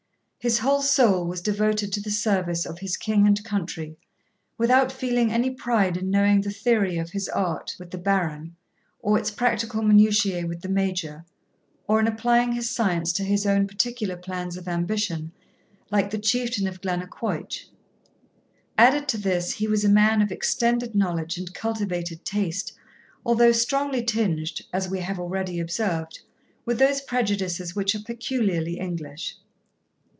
His 0.43 0.57
whole 0.57 0.81
soul 0.81 1.27
was 1.27 1.39
devoted 1.39 1.93
to 1.93 2.01
the 2.01 2.09
service 2.09 2.65
of 2.65 2.79
his 2.79 2.97
king 2.97 3.27
and 3.27 3.43
country, 3.43 3.99
without 4.57 4.91
feeling 4.91 5.31
any 5.31 5.51
pride 5.51 5.95
in 5.97 6.09
knowing 6.09 6.41
the 6.41 6.49
theory 6.49 6.97
of 6.97 7.11
his 7.11 7.29
art 7.29 7.75
with 7.77 7.91
the 7.91 7.99
Baron, 7.99 8.55
or 9.01 9.19
its 9.19 9.29
practical 9.29 9.83
minutiae 9.83 10.47
with 10.47 10.61
the 10.63 10.67
Major, 10.67 11.25
or 11.87 11.99
in 11.99 12.07
applying 12.07 12.53
his 12.53 12.67
science 12.71 13.13
to 13.13 13.23
his 13.23 13.45
own 13.45 13.67
particular 13.67 14.17
plans 14.17 14.57
of 14.57 14.67
ambition, 14.67 15.31
like 15.91 16.09
the 16.09 16.17
Chieftain 16.17 16.65
of 16.67 16.81
Glennaquoich. 16.81 17.67
Added 18.79 19.07
to 19.09 19.19
this, 19.19 19.51
he 19.51 19.67
was 19.67 19.85
a 19.85 19.89
man 19.89 20.23
of 20.23 20.31
extended 20.31 20.95
knowledge 20.95 21.37
and 21.37 21.53
cultivated 21.53 22.25
taste, 22.25 22.73
although 23.23 23.51
strongly 23.51 24.03
tinged, 24.03 24.61
as 24.73 24.89
we 24.89 25.01
have 25.01 25.19
already 25.19 25.59
observed, 25.59 26.21
with 26.65 26.79
those 26.79 26.99
prejudices 26.99 27.75
which 27.75 27.93
are 27.93 27.99
peculiarly 28.01 28.79
English. 28.79 29.35